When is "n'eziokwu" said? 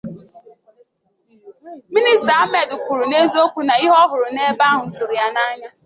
3.07-3.59